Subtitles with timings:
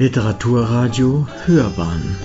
[0.00, 2.16] Literaturradio Hörbahn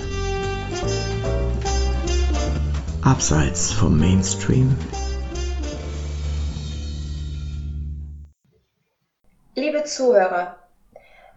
[3.02, 4.78] Abseits vom Mainstream
[9.56, 10.54] Liebe Zuhörer,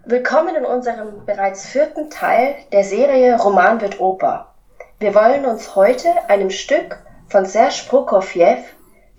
[0.06, 4.54] willkommen in unserem bereits vierten Teil der Serie Roman wird Oper.
[5.00, 7.00] Wir wollen uns heute einem Stück
[7.30, 8.60] von Serge Prokofjew,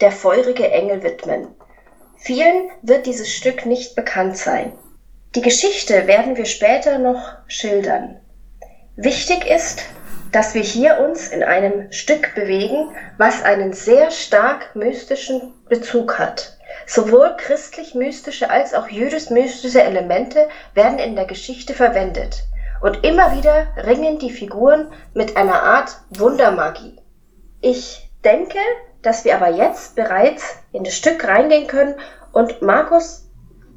[0.00, 1.48] Der feurige Engel, widmen.
[2.16, 4.72] Vielen wird dieses Stück nicht bekannt sein.
[5.34, 8.18] Die Geschichte werden wir später noch schildern.
[8.96, 9.82] Wichtig ist,
[10.32, 16.56] dass wir hier uns in einem Stück bewegen, was einen sehr stark mystischen Bezug hat.
[16.86, 22.44] Sowohl christlich-mystische als auch jüdisch-mystische Elemente werden in der Geschichte verwendet.
[22.80, 26.98] Und immer wieder ringen die Figuren mit einer Art Wundermagie.
[27.60, 28.58] Ich denke,
[29.02, 31.96] dass wir aber jetzt bereits in das Stück reingehen können
[32.32, 33.27] und Markus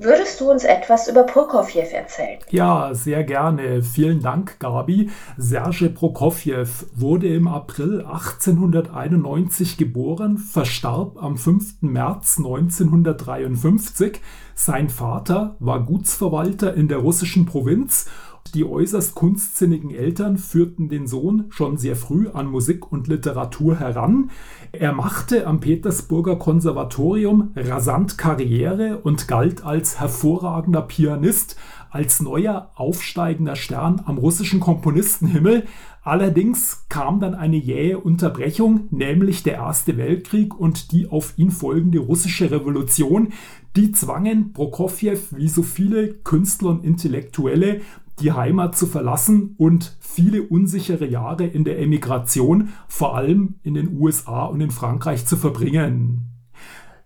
[0.03, 2.39] Würdest du uns etwas über Prokofjew erzählen?
[2.49, 3.83] Ja, sehr gerne.
[3.83, 5.11] Vielen Dank, Gabi.
[5.37, 11.83] Serge Prokofjew wurde im April 1891 geboren, verstarb am 5.
[11.83, 14.19] März 1953.
[14.55, 18.09] Sein Vater war Gutsverwalter in der russischen Provinz
[18.53, 24.29] die äußerst kunstsinnigen Eltern führten den Sohn schon sehr früh an Musik und Literatur heran.
[24.73, 31.55] Er machte am Petersburger Konservatorium rasant Karriere und galt als hervorragender Pianist,
[31.91, 35.65] als neuer aufsteigender Stern am russischen Komponistenhimmel.
[36.03, 41.99] Allerdings kam dann eine jähe Unterbrechung, nämlich der Erste Weltkrieg und die auf ihn folgende
[41.99, 43.29] russische Revolution.
[43.75, 47.81] Die zwangen Prokofjew wie so viele Künstler und Intellektuelle
[48.19, 53.97] die Heimat zu verlassen und viele unsichere Jahre in der Emigration, vor allem in den
[53.97, 56.27] USA und in Frankreich, zu verbringen.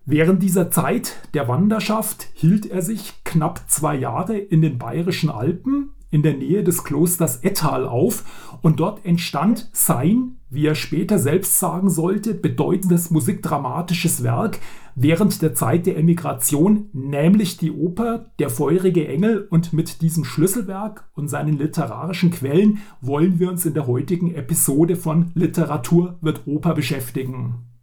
[0.06, 5.95] Während dieser Zeit der Wanderschaft hielt er sich knapp zwei Jahre in den bayerischen Alpen
[6.16, 8.24] in der Nähe des Klosters Ettal auf
[8.62, 14.60] und dort entstand sein, wie er später selbst sagen sollte, bedeutendes musikdramatisches Werk,
[14.96, 19.46] während der Zeit der Emigration, nämlich die Oper Der feurige Engel.
[19.50, 24.96] Und mit diesem Schlüsselwerk und seinen literarischen Quellen wollen wir uns in der heutigen Episode
[24.96, 27.75] von Literatur wird Oper beschäftigen.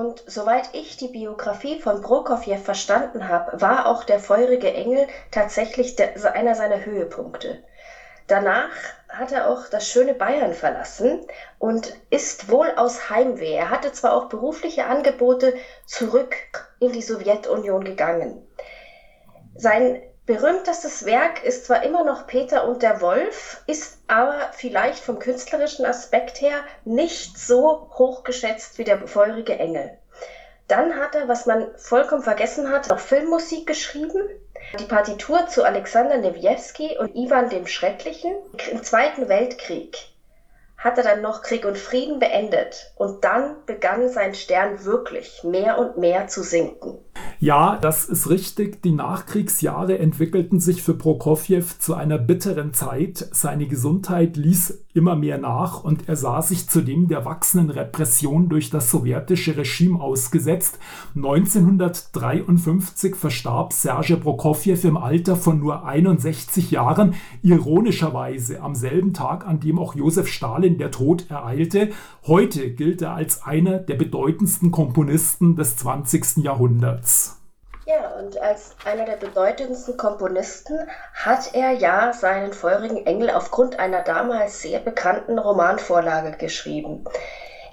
[0.00, 5.94] Und soweit ich die Biografie von Prokofjew verstanden habe, war auch der feurige Engel tatsächlich
[5.94, 7.62] der, einer seiner Höhepunkte.
[8.26, 8.70] Danach
[9.10, 11.20] hat er auch das schöne Bayern verlassen
[11.58, 13.52] und ist wohl aus Heimweh.
[13.52, 15.52] Er hatte zwar auch berufliche Angebote
[15.84, 16.34] zurück
[16.78, 18.48] in die Sowjetunion gegangen.
[19.54, 25.18] Sein berühmtestes Werk ist zwar immer noch Peter und der Wolf, ist aber vielleicht vom
[25.18, 29.98] künstlerischen Aspekt her nicht so hoch geschätzt wie der feurige Engel.
[30.68, 34.22] Dann hat er, was man vollkommen vergessen hat, noch Filmmusik geschrieben
[34.78, 38.36] die Partitur zu Alexander Newjeski und Iwan dem Schrecklichen
[38.70, 39.96] im Zweiten Weltkrieg
[40.78, 45.76] hat er dann noch Krieg und Frieden beendet und dann begann sein Stern wirklich mehr
[45.78, 47.04] und mehr zu sinken.
[47.42, 48.82] Ja, das ist richtig.
[48.82, 53.26] Die Nachkriegsjahre entwickelten sich für Prokofjew zu einer bitteren Zeit.
[53.32, 58.68] Seine Gesundheit ließ immer mehr nach und er sah sich zudem der wachsenden Repression durch
[58.68, 60.78] das sowjetische Regime ausgesetzt.
[61.16, 69.60] 1953 verstarb Serge Prokofjew im Alter von nur 61 Jahren, ironischerweise am selben Tag, an
[69.60, 71.88] dem auch Josef Stalin der Tod ereilte.
[72.26, 76.44] Heute gilt er als einer der bedeutendsten Komponisten des 20.
[76.44, 77.29] Jahrhunderts.
[78.20, 80.76] Und als einer der bedeutendsten Komponisten
[81.14, 87.04] hat er ja seinen feurigen Engel aufgrund einer damals sehr bekannten Romanvorlage geschrieben.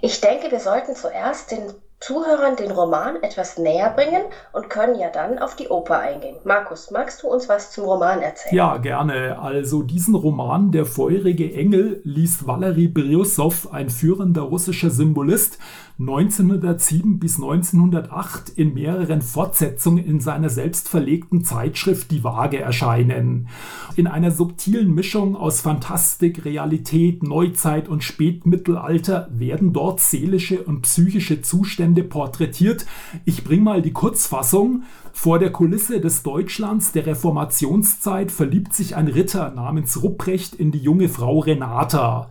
[0.02, 4.22] Ich denke, wir sollten zuerst den Zuhörern den Roman etwas näher bringen
[4.54, 6.36] und können ja dann auf die Oper eingehen.
[6.44, 8.56] Markus, magst du uns was zum Roman erzählen?
[8.56, 9.40] Ja, gerne.
[9.40, 15.58] Also diesen Roman Der feurige Engel liest Valery Briussow, ein führender russischer Symbolist,
[16.00, 23.48] 1907 bis 1908 in mehreren Fortsetzungen in seiner selbstverlegten Zeitschrift Die Waage erscheinen.
[23.96, 31.42] In einer subtilen Mischung aus Fantastik, Realität, Neuzeit und Spätmittelalter werden dort seelische und psychische
[31.42, 32.86] Zustände porträtiert.
[33.26, 34.84] Ich bringe mal die Kurzfassung.
[35.14, 40.78] Vor der Kulisse des Deutschlands der Reformationszeit verliebt sich ein Ritter namens Rupprecht in die
[40.78, 42.30] junge Frau Renata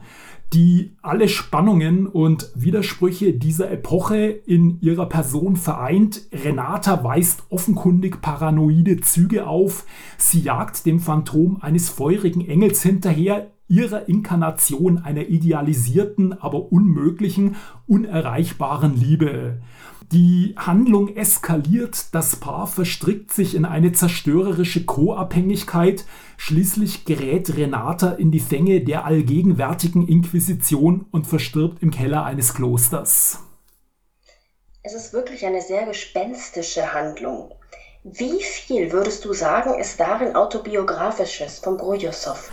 [0.53, 6.23] die alle Spannungen und Widersprüche dieser Epoche in ihrer Person vereint.
[6.33, 9.85] Renata weist offenkundig paranoide Züge auf.
[10.19, 17.57] Sie jagt dem Phantom eines feurigen Engels hinterher, ihrer Inkarnation einer idealisierten, aber unmöglichen,
[17.89, 19.61] unerreichbaren Liebe.
[20.13, 26.05] Die Handlung eskaliert, das Paar verstrickt sich in eine zerstörerische Co-Abhängigkeit,
[26.37, 33.41] schließlich gerät Renata in die Fänge der allgegenwärtigen Inquisition und verstirbt im Keller eines Klosters.
[34.83, 37.53] Es ist wirklich eine sehr gespenstische Handlung.
[38.05, 42.53] Wie viel würdest du sagen, ist darin autobiografisches von Brujosov?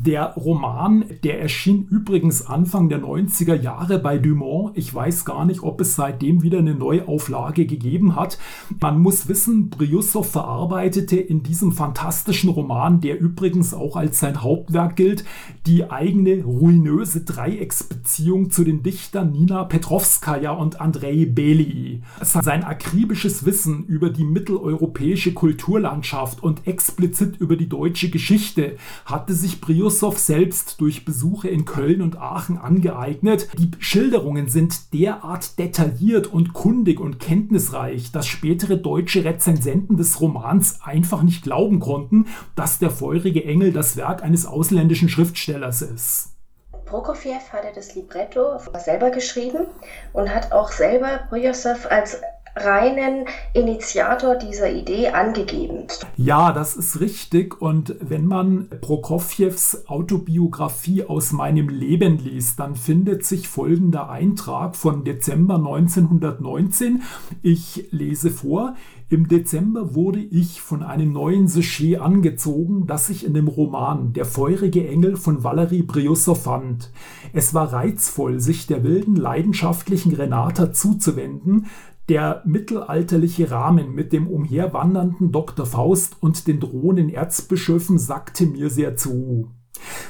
[0.00, 4.78] Der Roman, der erschien übrigens Anfang der 90er Jahre bei Dumont.
[4.78, 8.38] Ich weiß gar nicht, ob es seitdem wieder eine Neuauflage gegeben hat.
[8.80, 14.94] Man muss wissen, Briussow verarbeitete in diesem fantastischen Roman, der übrigens auch als sein Hauptwerk
[14.94, 15.24] gilt,
[15.66, 22.02] die eigene ruinöse Dreiecksbeziehung zu den Dichtern Nina Petrovskaya und Andrei Beli.
[22.22, 29.60] Sein akribisches Wissen über die mitteleuropäische Kulturlandschaft und explizit über die deutsche Geschichte hatte sich
[29.60, 33.48] Briussow Brjusow selbst durch Besuche in Köln und Aachen angeeignet.
[33.58, 40.80] Die Schilderungen sind derart detailliert und kundig und kenntnisreich, dass spätere deutsche Rezensenten des Romans
[40.84, 46.34] einfach nicht glauben konnten, dass der feurige Engel das Werk eines ausländischen Schriftstellers ist.
[46.84, 49.68] Prokofjew hat das Libretto selber geschrieben
[50.12, 52.20] und hat auch selber Brjusow als
[52.56, 55.86] reinen Initiator dieser Idee angegeben.
[56.16, 57.60] Ja, das ist richtig.
[57.60, 65.04] Und wenn man Prokofjews Autobiografie aus meinem Leben liest, dann findet sich folgender Eintrag von
[65.04, 67.02] Dezember 1919.
[67.42, 68.74] Ich lese vor.
[69.10, 74.26] Im Dezember wurde ich von einem neuen Sujet angezogen, das sich in dem Roman Der
[74.26, 76.90] feurige Engel von Valerie Briussow fand.
[77.32, 81.66] Es war reizvoll, sich der wilden, leidenschaftlichen Renata zuzuwenden,
[82.08, 85.66] der mittelalterliche Rahmen mit dem umherwandernden Dr.
[85.66, 89.50] Faust und den drohenden Erzbischöfen sagte mir sehr zu.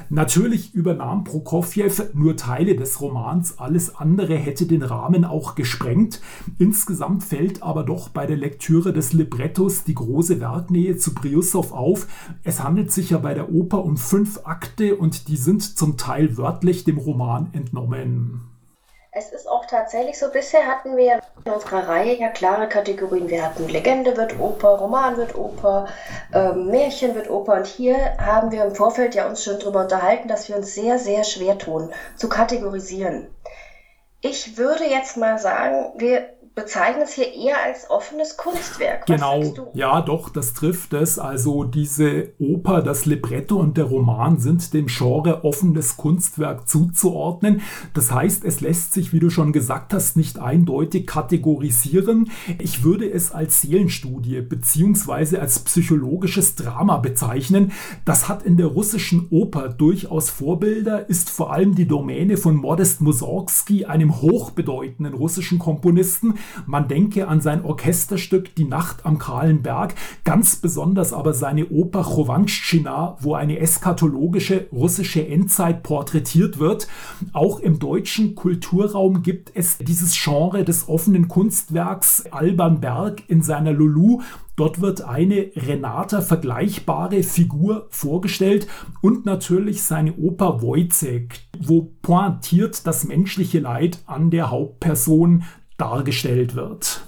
[0.08, 6.20] Natürlich übernahm Prokofjew nur Teile des Romans, alles andere hätte den Rahmen auch gesprengt.
[6.58, 12.06] Insgesamt fällt aber doch bei der Lektüre des Librettos die große Werknähe zu Briussow auf.
[12.42, 16.38] Es handelt sich ja bei der Oper um fünf Akte und die sind zum Teil
[16.38, 18.47] wörtlich dem Roman entnommen.
[19.18, 23.28] Es ist auch tatsächlich so, bisher hatten wir in unserer Reihe ja klare Kategorien.
[23.28, 25.88] Wir hatten Legende wird Oper, Roman wird Oper,
[26.32, 27.54] äh, Märchen wird Oper.
[27.54, 31.00] Und hier haben wir im Vorfeld ja uns schon darüber unterhalten, dass wir uns sehr,
[31.00, 33.26] sehr schwer tun, zu kategorisieren.
[34.20, 39.08] Ich würde jetzt mal sagen, wir bezeichnen es hier eher als offenes Kunstwerk.
[39.08, 41.18] Was genau, ja, doch, das trifft es.
[41.18, 47.62] Also diese Oper, das Libretto und der Roman sind dem Genre offenes Kunstwerk zuzuordnen.
[47.94, 52.30] Das heißt, es lässt sich, wie du schon gesagt hast, nicht eindeutig kategorisieren.
[52.58, 57.70] Ich würde es als Seelenstudie beziehungsweise als psychologisches Drama bezeichnen.
[58.04, 63.00] Das hat in der russischen Oper durchaus Vorbilder, ist vor allem die Domäne von Modest
[63.00, 66.34] Mussorgsky, einem hochbedeutenden russischen Komponisten,
[66.66, 72.02] man denke an sein Orchesterstück Die Nacht am Kahlen Berg, ganz besonders aber seine Oper
[72.02, 76.88] Chovanschina, wo eine eskatologische russische Endzeit porträtiert wird.
[77.32, 83.72] Auch im deutschen Kulturraum gibt es dieses Genre des offenen Kunstwerks Alban Berg in seiner
[83.72, 84.20] Lulu
[84.58, 88.66] Dort wird eine Renata vergleichbare Figur vorgestellt
[89.00, 95.44] und natürlich seine Oper Wojciech, wo pointiert das menschliche Leid an der Hauptperson
[95.78, 97.00] dargestellt wird.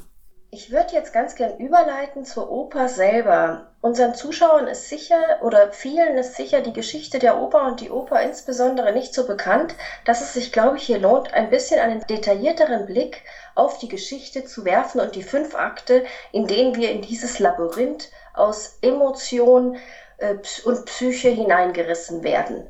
[0.52, 3.72] Ich würde jetzt ganz gern überleiten zur Oper selber.
[3.82, 8.20] Unseren Zuschauern ist sicher oder vielen ist sicher die Geschichte der Oper und die Oper
[8.20, 12.86] insbesondere nicht so bekannt, dass es sich, glaube ich, hier lohnt, ein bisschen einen detaillierteren
[12.86, 13.22] Blick
[13.54, 18.10] auf die Geschichte zu werfen und die fünf Akte, in denen wir in dieses Labyrinth
[18.34, 19.76] aus Emotion
[20.18, 22.68] äh, und Psyche hineingerissen werden.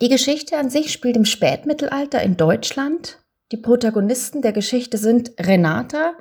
[0.00, 3.18] Die Geschichte an sich spielt im Spätmittelalter in Deutschland
[3.52, 6.12] die Protagonisten der Geschichte sind Renata,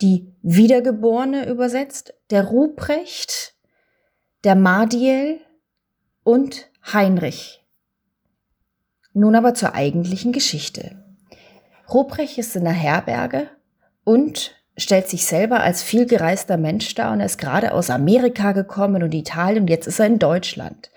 [0.00, 3.54] die Wiedergeborene übersetzt, der Ruprecht,
[4.44, 5.40] der Madiel
[6.22, 7.64] und Heinrich.
[9.12, 11.02] Nun aber zur eigentlichen Geschichte.
[11.92, 13.48] Ruprecht ist in der Herberge
[14.04, 19.02] und stellt sich selber als vielgereister Mensch dar und er ist gerade aus Amerika gekommen
[19.02, 20.90] und Italien und jetzt ist er in Deutschland.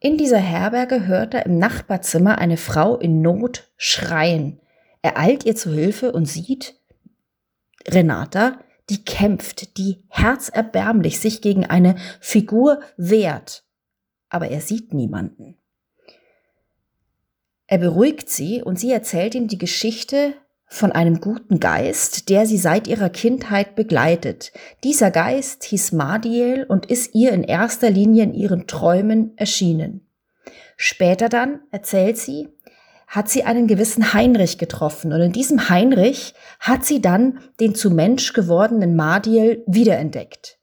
[0.00, 4.60] In dieser Herberge hört er im Nachbarzimmer eine Frau in Not schreien.
[5.02, 6.76] Er eilt ihr zu Hilfe und sieht
[7.86, 8.58] Renata,
[8.90, 13.64] die kämpft, die herzerbärmlich sich gegen eine Figur wehrt.
[14.28, 15.56] Aber er sieht niemanden.
[17.66, 20.34] Er beruhigt sie und sie erzählt ihm die Geschichte
[20.66, 24.52] von einem guten Geist, der sie seit ihrer Kindheit begleitet.
[24.84, 30.06] Dieser Geist hieß Madiel und ist ihr in erster Linie in ihren Träumen erschienen.
[30.76, 32.48] Später dann, erzählt sie,
[33.08, 35.12] hat sie einen gewissen Heinrich getroffen.
[35.12, 40.58] Und in diesem Heinrich hat sie dann den zu Mensch gewordenen Madiel wiederentdeckt.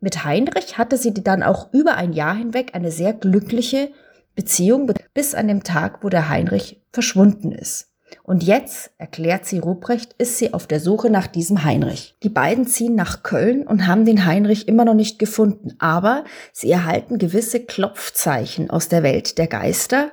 [0.00, 3.90] Mit Heinrich hatte sie dann auch über ein Jahr hinweg eine sehr glückliche
[4.34, 7.88] Beziehung bis an dem Tag, wo der Heinrich verschwunden ist.
[8.22, 12.16] Und jetzt, erklärt sie Ruprecht, ist sie auf der Suche nach diesem Heinrich.
[12.22, 16.70] Die beiden ziehen nach Köln und haben den Heinrich immer noch nicht gefunden, aber sie
[16.70, 20.10] erhalten gewisse Klopfzeichen aus der Welt der Geister.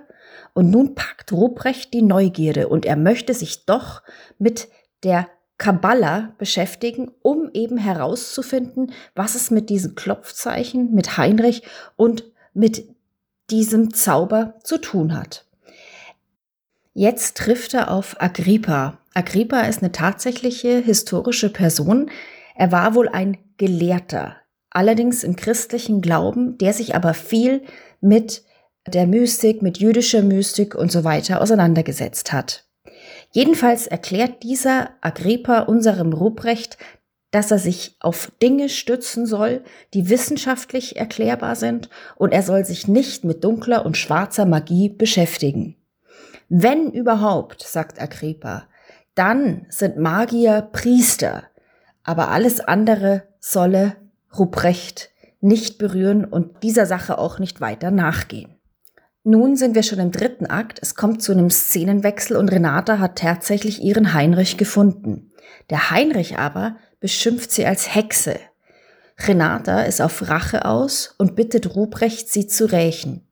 [0.53, 4.03] Und nun packt Ruprecht die Neugierde und er möchte sich doch
[4.37, 4.67] mit
[5.03, 11.63] der Kabbala beschäftigen, um eben herauszufinden, was es mit diesen Klopfzeichen, mit Heinrich
[11.95, 12.87] und mit
[13.49, 15.45] diesem Zauber zu tun hat.
[16.93, 18.99] Jetzt trifft er auf Agrippa.
[19.13, 22.11] Agrippa ist eine tatsächliche historische Person.
[22.55, 24.35] Er war wohl ein Gelehrter,
[24.69, 27.63] allerdings im christlichen Glauben, der sich aber viel
[27.99, 28.43] mit
[28.87, 32.65] der Mystik, mit jüdischer Mystik und so weiter auseinandergesetzt hat.
[33.31, 36.77] Jedenfalls erklärt dieser Agrippa unserem Ruprecht,
[37.31, 39.63] dass er sich auf Dinge stützen soll,
[39.95, 45.75] die wissenschaftlich erklärbar sind, und er soll sich nicht mit dunkler und schwarzer Magie beschäftigen.
[46.47, 48.67] Wenn überhaupt, sagt Agrippa,
[49.15, 51.43] dann sind Magier Priester,
[52.03, 53.95] aber alles andere solle
[54.37, 55.09] Ruprecht
[55.41, 58.52] nicht berühren und dieser Sache auch nicht weiter nachgehen.
[59.23, 63.17] Nun sind wir schon im dritten Akt, es kommt zu einem Szenenwechsel und Renata hat
[63.17, 65.31] tatsächlich ihren Heinrich gefunden.
[65.69, 68.35] Der Heinrich aber beschimpft sie als Hexe.
[69.17, 73.25] Renata ist auf Rache aus und bittet Ruprecht, sie zu rächen.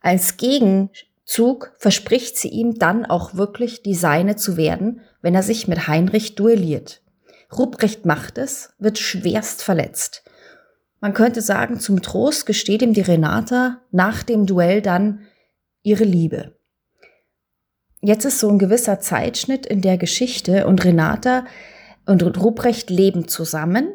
[0.00, 0.90] Als Gegen
[1.24, 5.88] Zug verspricht sie ihm dann auch wirklich die Seine zu werden, wenn er sich mit
[5.88, 7.02] Heinrich duelliert.
[7.56, 10.22] Ruprecht macht es, wird schwerst verletzt.
[11.04, 15.20] Man könnte sagen, zum Trost gesteht ihm die Renata nach dem Duell dann
[15.82, 16.56] ihre Liebe.
[18.00, 21.44] Jetzt ist so ein gewisser Zeitschnitt in der Geschichte und Renata
[22.06, 23.86] und Ruprecht leben zusammen.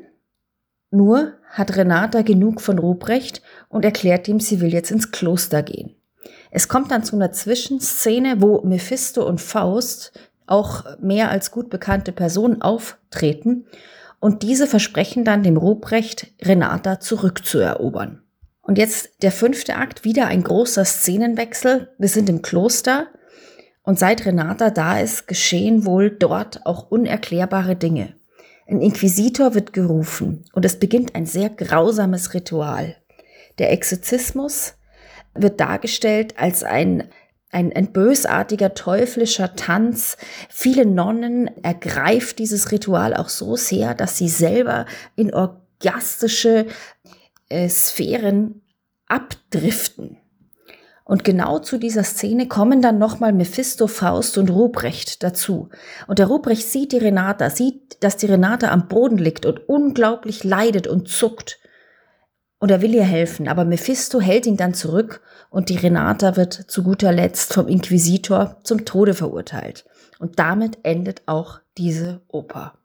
[0.92, 5.96] Nur hat Renata genug von Ruprecht und erklärt ihm, sie will jetzt ins Kloster gehen.
[6.52, 10.12] Es kommt dann zu einer Zwischenszene, wo Mephisto und Faust
[10.46, 13.66] auch mehr als gut bekannte Personen auftreten
[14.20, 18.22] und diese versprechen dann dem Ruprecht, Renata zurückzuerobern.
[18.62, 21.90] Und jetzt der fünfte Akt, wieder ein großer Szenenwechsel.
[21.98, 23.08] Wir sind im Kloster
[23.84, 28.14] und seit Renata da ist, geschehen wohl dort auch unerklärbare Dinge.
[28.68, 32.96] Ein Inquisitor wird gerufen und es beginnt ein sehr grausames Ritual.
[33.58, 34.76] Der Exorzismus
[35.34, 37.06] wird dargestellt als ein
[37.52, 40.18] ein, ein bösartiger, teuflischer Tanz.
[40.50, 46.68] Viele Nonnen ergreift dieses Ritual auch so sehr, dass sie selber in orgastische
[47.50, 48.62] äh, Sphären
[49.08, 50.18] abdriften.
[51.04, 55.70] Und genau zu dieser Szene kommen dann nochmal Mephisto, Faust und Ruprecht dazu.
[56.06, 60.44] Und der Ruprecht sieht die Renata, sieht, dass die Renata am Boden liegt und unglaublich
[60.44, 61.59] leidet und zuckt.
[62.60, 66.54] Und er will ihr helfen, aber Mephisto hält ihn dann zurück und die Renata wird
[66.54, 69.86] zu guter Letzt vom Inquisitor zum Tode verurteilt.
[70.20, 72.79] Und damit endet auch diese Oper.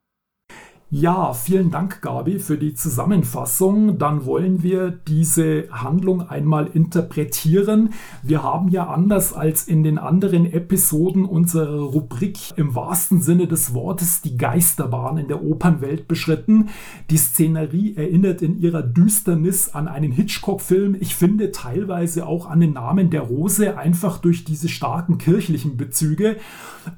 [0.90, 3.98] Ja, vielen Dank, Gabi, für die Zusammenfassung.
[3.98, 7.94] Dann wollen wir diese Handlung einmal interpretieren.
[8.22, 13.74] Wir haben ja anders als in den anderen Episoden unserer Rubrik im wahrsten Sinne des
[13.74, 16.68] Wortes die Geisterbahn in der Opernwelt beschritten.
[17.10, 20.96] Die Szenerie erinnert in ihrer Düsternis an einen Hitchcock-Film.
[21.00, 26.36] Ich finde teilweise auch an den Namen der Rose, einfach durch diese starken kirchlichen Bezüge.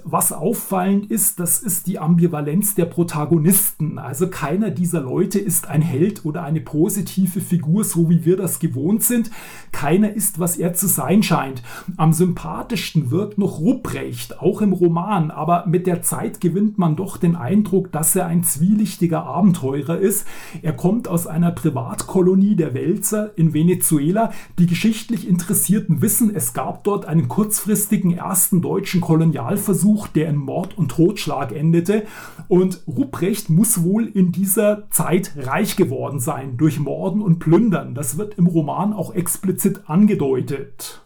[0.03, 3.99] Was auffallend ist, das ist die Ambivalenz der Protagonisten finden.
[3.99, 8.59] Also keiner dieser Leute ist ein Held oder eine positive Figur, so wie wir das
[8.59, 9.31] gewohnt sind.
[9.73, 11.63] Keiner ist, was er zu sein scheint.
[11.97, 17.17] Am sympathischsten wirkt noch Rupprecht, auch im Roman, aber mit der Zeit gewinnt man doch
[17.17, 20.27] den Eindruck, dass er ein zwielichtiger Abenteurer ist.
[20.63, 24.33] Er kommt aus einer Privatkolonie der Wälzer in Venezuela.
[24.59, 30.77] Die geschichtlich Interessierten wissen, es gab dort einen kurzfristigen ersten deutschen Kolonialversuch, der in Mord
[30.79, 32.05] und Totschlag endete.
[32.49, 37.95] Und Rupprecht muss wohl in dieser Zeit reich geworden sein durch Morden und Plündern.
[37.95, 41.01] Das wird im Roman auch explizit angedeutet.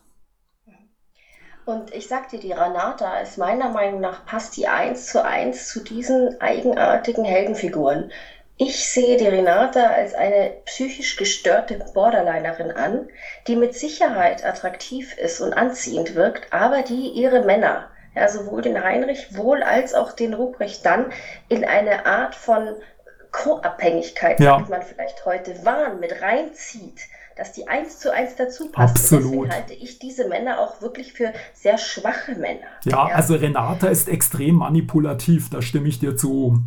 [1.67, 5.85] Und ich sagte, die Ranata ist meiner Meinung nach passt die eins zu eins zu
[5.85, 8.11] diesen eigenartigen Heldenfiguren.
[8.57, 13.09] Ich sehe die Renata als eine psychisch gestörte Borderlinerin an,
[13.47, 18.83] die mit Sicherheit attraktiv ist und anziehend wirkt, aber die ihre Männer ja, sowohl den
[18.83, 21.07] Heinrich wohl als auch den Ruprecht dann
[21.49, 22.69] in eine Art von
[23.31, 24.59] Co-Abhängigkeit, ja.
[24.69, 27.00] man vielleicht heute, Wahn mit reinzieht.
[27.37, 28.90] dass die eins zu eins dazu passen.
[28.90, 29.25] Absolut.
[29.25, 32.67] Deswegen halte ich diese Männer auch wirklich für sehr schwache Männer.
[32.85, 36.61] Ja, ja, also Renata ist extrem manipulativ, da stimme ich dir zu.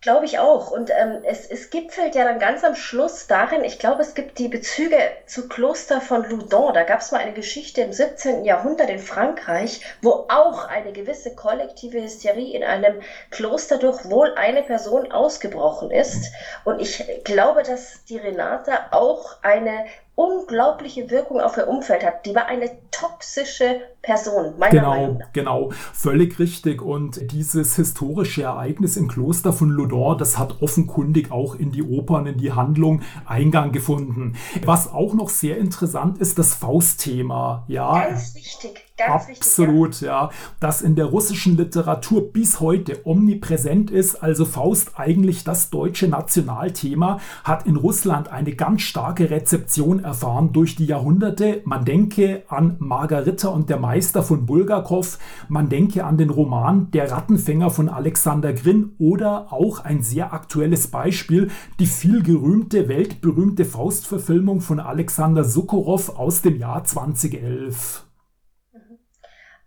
[0.00, 0.70] Glaube ich auch.
[0.70, 4.38] Und ähm, es, es gipfelt ja dann ganz am Schluss darin, ich glaube, es gibt
[4.38, 6.72] die Bezüge zu Kloster von Loudun.
[6.72, 8.44] Da gab es mal eine Geschichte im 17.
[8.44, 14.62] Jahrhundert in Frankreich, wo auch eine gewisse kollektive Hysterie in einem Kloster durch wohl eine
[14.62, 16.32] Person ausgebrochen ist.
[16.62, 19.84] Und ich glaube, dass die Renata auch eine
[20.18, 22.26] unglaubliche Wirkung auf ihr Umfeld hat.
[22.26, 25.32] Die war eine toxische Person, meiner genau, Meinung nach.
[25.32, 26.82] Genau, völlig richtig.
[26.82, 32.26] Und dieses historische Ereignis im Kloster von Loudun, das hat offenkundig auch in die Opern,
[32.26, 34.36] in die Handlung Eingang gefunden.
[34.64, 37.64] Was auch noch sehr interessant ist, das Faustthema.
[37.68, 38.87] Ja, Ganz wichtig.
[38.98, 40.24] Ganz Absolut, wichtig, ja.
[40.24, 40.30] ja.
[40.58, 47.20] Das in der russischen Literatur bis heute omnipräsent ist, also Faust eigentlich das deutsche Nationalthema,
[47.44, 51.62] hat in Russland eine ganz starke Rezeption erfahren durch die Jahrhunderte.
[51.64, 57.12] Man denke an Margarita und der Meister von Bulgakov, man denke an den Roman Der
[57.12, 64.60] Rattenfänger von Alexander Grin oder auch ein sehr aktuelles Beispiel, die viel gerühmte, weltberühmte Faustverfilmung
[64.60, 68.07] von Alexander Sokurov aus dem Jahr 2011.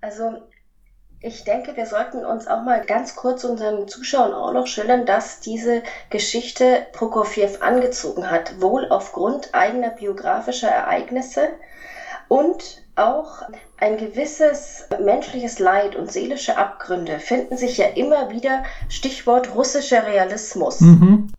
[0.01, 0.38] Also
[1.24, 5.39] ich denke, wir sollten uns auch mal ganz kurz unseren Zuschauern auch noch schildern, dass
[5.39, 11.50] diese Geschichte Prokofjew angezogen hat, wohl aufgrund eigener biografischer Ereignisse
[12.27, 13.43] und auch
[13.77, 20.81] ein gewisses menschliches Leid und seelische Abgründe finden sich ja immer wieder Stichwort russischer Realismus.
[20.81, 21.31] Mhm.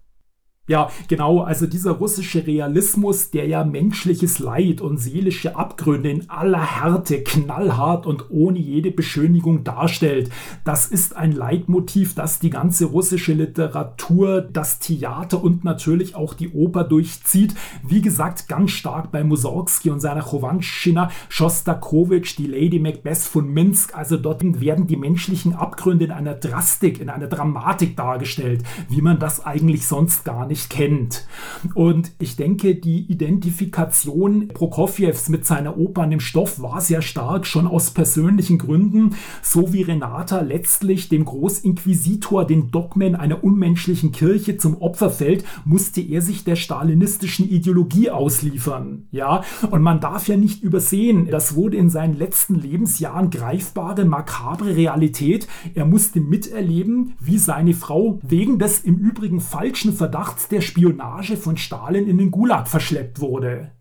[0.69, 6.81] Ja, genau, also dieser russische Realismus, der ja menschliches Leid und seelische Abgründe in aller
[6.81, 10.31] Härte, knallhart und ohne jede Beschönigung darstellt,
[10.65, 16.51] das ist ein Leitmotiv, das die ganze russische Literatur, das Theater und natürlich auch die
[16.51, 17.57] Oper durchzieht.
[17.83, 23.99] Wie gesagt, ganz stark bei Mussorgsky und seiner Chowanschina, Schostakowitsch, die Lady Macbeth von Minsk,
[23.99, 29.19] also dort werden die menschlichen Abgründe in einer Drastik, in einer Dramatik dargestellt, wie man
[29.19, 31.27] das eigentlich sonst gar nicht nicht kennt.
[31.75, 37.47] Und ich denke, die Identifikation Prokofjews mit seiner Oper an dem Stoff war sehr stark,
[37.47, 44.59] schon aus persönlichen Gründen, so wie Renata letztlich dem Großinquisitor, den Dogmen einer unmenschlichen Kirche
[44.59, 49.07] zum Opfer fällt, musste er sich der stalinistischen Ideologie ausliefern.
[49.11, 54.77] Ja, und man darf ja nicht übersehen, das wurde in seinen letzten Lebensjahren greifbare, makabre
[54.77, 55.49] Realität.
[55.75, 61.57] Er musste miterleben, wie seine Frau wegen des im Übrigen falschen Verdachts der Spionage von
[61.57, 63.73] Stalin in den Gulag verschleppt wurde.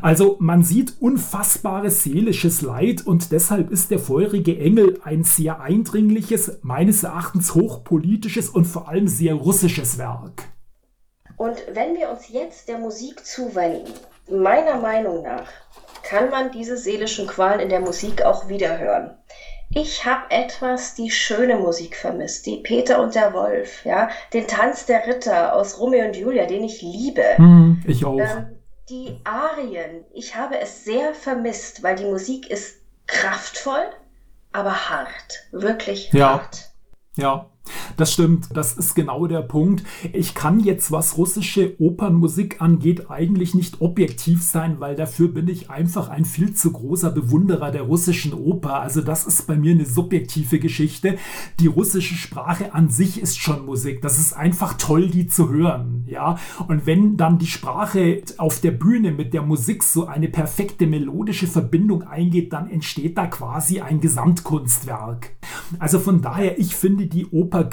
[0.00, 6.60] Also man sieht unfassbares seelisches Leid und deshalb ist der feurige Engel ein sehr eindringliches,
[6.62, 10.44] meines Erachtens hochpolitisches und vor allem sehr russisches Werk.
[11.36, 13.92] Und wenn wir uns jetzt der Musik zuwenden,
[14.30, 15.48] meiner Meinung nach
[16.02, 19.16] kann man diese seelischen Qualen in der Musik auch wieder hören.
[19.74, 24.86] Ich habe etwas die schöne Musik vermisst, die Peter und der Wolf, ja, den Tanz
[24.86, 27.36] der Ritter aus Romeo und Julia, den ich liebe.
[27.36, 28.18] Hm, ich auch.
[28.18, 28.58] Ähm,
[28.90, 33.84] die Arien, ich habe es sehr vermisst, weil die Musik ist kraftvoll,
[34.52, 36.34] aber hart, wirklich ja.
[36.34, 36.70] hart.
[37.16, 37.51] Ja,
[37.96, 39.84] das stimmt, das ist genau der Punkt.
[40.12, 45.70] Ich kann jetzt, was russische Opernmusik angeht, eigentlich nicht objektiv sein, weil dafür bin ich
[45.70, 48.80] einfach ein viel zu großer Bewunderer der russischen Oper.
[48.80, 51.16] Also das ist bei mir eine subjektive Geschichte.
[51.60, 54.02] Die russische Sprache an sich ist schon Musik.
[54.02, 56.04] Das ist einfach toll, die zu hören.
[56.06, 60.86] Ja, und wenn dann die Sprache auf der Bühne mit der Musik so eine perfekte
[60.86, 65.32] melodische Verbindung eingeht, dann entsteht da quasi ein Gesamtkunstwerk.
[65.78, 67.64] Also von daher, ich finde die Oper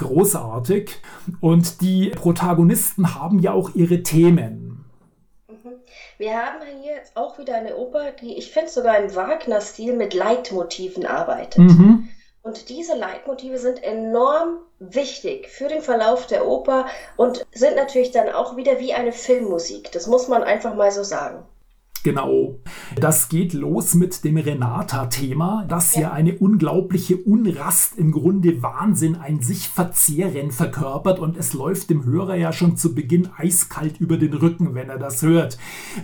[1.42, 4.86] und die Protagonisten haben ja auch ihre Themen.
[5.48, 5.74] Mhm.
[6.18, 10.14] Wir haben hier jetzt auch wieder eine Oper, die ich finde sogar im Wagner-Stil mit
[10.14, 11.60] Leitmotiven arbeitet.
[11.60, 12.10] Mhm.
[12.42, 16.86] Und diese Leitmotive sind enorm wichtig für den Verlauf der Oper
[17.18, 19.92] und sind natürlich dann auch wieder wie eine Filmmusik.
[19.92, 21.46] Das muss man einfach mal so sagen.
[22.04, 22.60] Genau.
[22.96, 26.12] Das geht los mit dem Renata-Thema, das ja.
[26.12, 32.36] eine unglaubliche Unrast, im Grunde Wahnsinn, ein sich verzehren verkörpert und es läuft dem Hörer
[32.36, 35.58] ja schon zu Beginn eiskalt über den Rücken, wenn er das hört.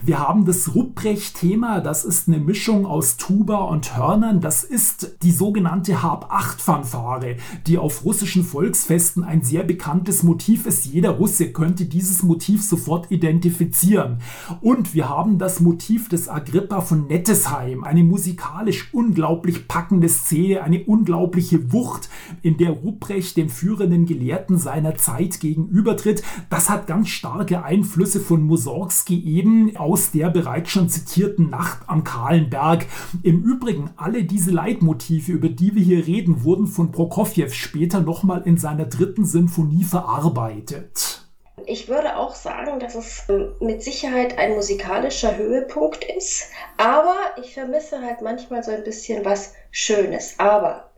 [0.03, 5.31] Wir haben das Rupprecht-Thema, das ist eine Mischung aus Tuba und Hörnern, das ist die
[5.31, 10.86] sogenannte Hab-8-Fanfare, die auf russischen Volksfesten ein sehr bekanntes Motiv ist.
[10.86, 14.19] Jeder Russe könnte dieses Motiv sofort identifizieren.
[14.62, 17.83] Und wir haben das Motiv Leitmotiv des Agrippa von Nettesheim.
[17.83, 22.09] Eine musikalisch unglaublich packende Szene, eine unglaubliche Wucht,
[22.41, 26.23] in der Ruprecht dem führenden Gelehrten seiner Zeit gegenübertritt.
[26.49, 32.03] Das hat ganz starke Einflüsse von Mussorgsky eben aus der bereits schon zitierten Nacht am
[32.03, 32.87] Kahlen Berg.
[33.21, 38.41] Im Übrigen, alle diese Leitmotive, über die wir hier reden, wurden von Prokofjew später nochmal
[38.45, 41.24] in seiner dritten Sinfonie verarbeitet.
[41.67, 47.54] Ich würde auch sagen, dass es ähm, mit Sicherheit ein musikalischer Höhepunkt ist, aber ich
[47.54, 50.36] vermisse halt manchmal so ein bisschen was Schönes.
[50.38, 50.89] Aber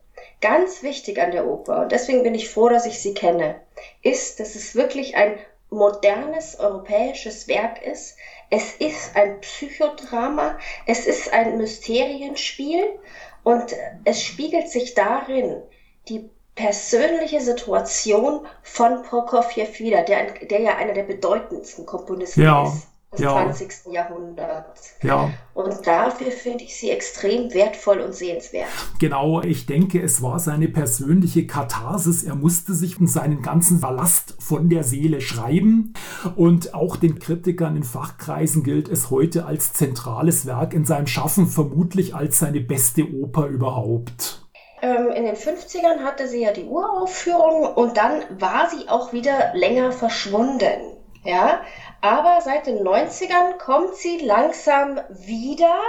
[0.41, 3.61] ganz wichtig an der Oper, und deswegen bin ich froh, dass ich sie kenne,
[4.01, 5.37] ist, dass es wirklich ein
[5.69, 8.15] modernes europäisches Werk ist.
[8.49, 12.83] Es ist ein Psychodrama, es ist ein Mysterienspiel
[13.43, 13.75] und
[14.05, 15.61] es spiegelt sich darin
[16.07, 22.87] die persönliche Situation von Prokofjew wieder, der, der ja einer der bedeutendsten Komponisten ja, ist
[23.13, 23.31] des ja.
[23.31, 23.93] 20.
[23.93, 24.95] Jahrhunderts.
[25.01, 25.31] Ja.
[25.53, 28.67] Und dafür finde ich sie extrem wertvoll und sehenswert.
[28.99, 32.23] Genau, ich denke, es war seine persönliche Katharsis.
[32.23, 35.93] Er musste sich seinen ganzen Ballast von der Seele schreiben.
[36.35, 41.47] Und auch den Kritikern in Fachkreisen gilt es heute als zentrales Werk in seinem Schaffen,
[41.47, 44.46] vermutlich als seine beste Oper überhaupt.
[44.81, 49.51] Ähm, in den 50ern hatte sie ja die Uraufführung und dann war sie auch wieder
[49.53, 50.97] länger verschwunden.
[51.23, 51.61] Ja,
[52.01, 55.79] aber seit den 90ern kommt sie langsam wieder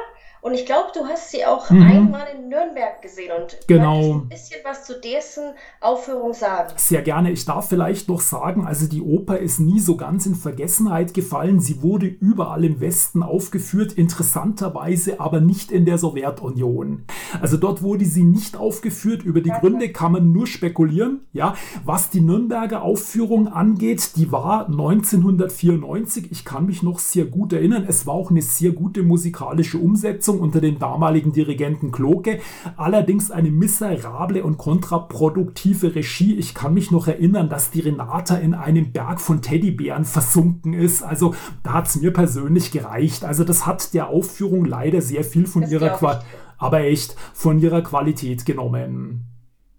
[0.41, 1.83] und ich glaube, du hast sie auch mhm.
[1.83, 4.15] einmal in Nürnberg gesehen und genau.
[4.15, 6.73] ein bisschen was zu dessen Aufführung sagen.
[6.77, 7.33] Sehr gerne.
[7.33, 11.61] Ich darf vielleicht noch sagen, also die Oper ist nie so ganz in Vergessenheit gefallen.
[11.61, 17.05] Sie wurde überall im Westen aufgeführt, interessanterweise aber nicht in der Sowjetunion.
[17.41, 19.23] Also dort wurde sie nicht aufgeführt.
[19.25, 21.27] Über die ja, Gründe kann man nur spekulieren.
[21.33, 26.31] Ja, was die Nürnberger Aufführung angeht, die war 1994.
[26.31, 27.85] Ich kann mich noch sehr gut erinnern.
[27.89, 30.28] Es war auch eine sehr gute musikalische Umsetzung.
[30.29, 32.41] Besetzung unter dem damaligen Dirigenten Kloke,
[32.77, 36.37] allerdings eine miserable und kontraproduktive Regie.
[36.37, 41.03] Ich kann mich noch erinnern, dass die Renata in einem Berg von Teddybären versunken ist.
[41.03, 43.25] Also da hat es mir persönlich gereicht.
[43.25, 46.27] Also das hat der Aufführung leider sehr viel von das ihrer Qualität,
[46.59, 49.25] aber echt von ihrer Qualität genommen.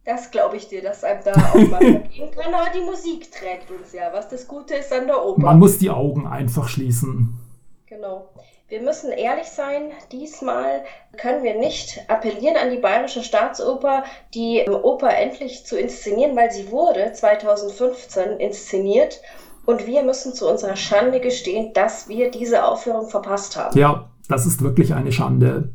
[0.05, 2.53] Das glaube ich dir, dass einem da auch mal vergehen kann.
[2.53, 5.41] Aber die Musik trägt uns ja, was das Gute ist an der Oper.
[5.41, 7.37] Man muss die Augen einfach schließen.
[7.85, 8.29] Genau.
[8.69, 10.83] Wir müssen ehrlich sein, diesmal
[11.17, 14.03] können wir nicht appellieren an die Bayerische Staatsoper,
[14.35, 19.21] die Oper endlich zu inszenieren, weil sie wurde 2015 inszeniert
[19.65, 23.75] und wir müssen zu unserer Schande gestehen, dass wir diese Aufführung verpasst haben.
[23.75, 25.73] Ja, das ist wirklich eine Schande.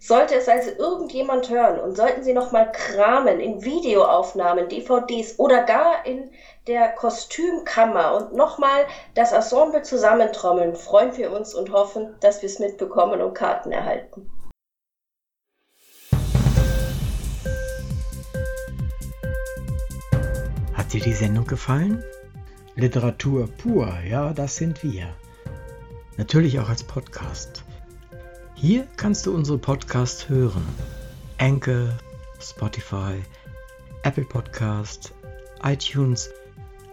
[0.00, 6.04] Sollte es also irgendjemand hören und sollten Sie nochmal kramen in Videoaufnahmen, DVDs oder gar
[6.04, 6.28] in
[6.66, 12.58] der Kostümkammer und nochmal das Ensemble zusammentrommeln, freuen wir uns und hoffen, dass wir es
[12.58, 14.30] mitbekommen und Karten erhalten.
[20.74, 22.02] Hat dir die Sendung gefallen?
[22.76, 25.14] Literatur pur, ja, das sind wir.
[26.16, 27.64] Natürlich auch als Podcast.
[28.54, 30.66] Hier kannst du unsere Podcasts hören.
[31.38, 31.88] Anchor,
[32.40, 33.20] Spotify,
[34.04, 35.12] Apple Podcasts,
[35.64, 36.30] iTunes,